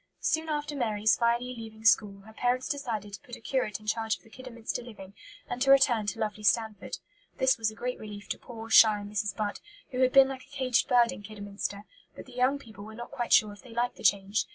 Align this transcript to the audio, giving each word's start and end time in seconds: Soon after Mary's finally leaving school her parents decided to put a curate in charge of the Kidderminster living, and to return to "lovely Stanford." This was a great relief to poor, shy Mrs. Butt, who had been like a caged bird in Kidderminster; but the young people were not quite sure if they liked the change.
Soon 0.19 0.49
after 0.49 0.75
Mary's 0.75 1.15
finally 1.15 1.53
leaving 1.55 1.85
school 1.85 2.21
her 2.21 2.33
parents 2.33 2.67
decided 2.67 3.13
to 3.13 3.21
put 3.21 3.35
a 3.35 3.39
curate 3.39 3.79
in 3.79 3.85
charge 3.85 4.17
of 4.17 4.23
the 4.23 4.31
Kidderminster 4.31 4.81
living, 4.81 5.13
and 5.47 5.61
to 5.61 5.69
return 5.69 6.07
to 6.07 6.17
"lovely 6.19 6.41
Stanford." 6.41 6.97
This 7.37 7.59
was 7.59 7.69
a 7.69 7.75
great 7.75 7.99
relief 7.99 8.27
to 8.29 8.39
poor, 8.39 8.71
shy 8.71 8.95
Mrs. 9.03 9.35
Butt, 9.35 9.59
who 9.91 9.99
had 9.99 10.11
been 10.11 10.29
like 10.29 10.41
a 10.47 10.49
caged 10.49 10.87
bird 10.87 11.11
in 11.11 11.21
Kidderminster; 11.21 11.83
but 12.15 12.25
the 12.25 12.33
young 12.33 12.57
people 12.57 12.83
were 12.83 12.95
not 12.95 13.11
quite 13.11 13.31
sure 13.31 13.53
if 13.53 13.61
they 13.61 13.75
liked 13.75 13.97
the 13.97 14.03
change. 14.03 14.45